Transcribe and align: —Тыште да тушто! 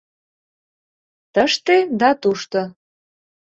—Тыште 1.33 1.75
да 1.99 2.09
тушто! 2.21 2.61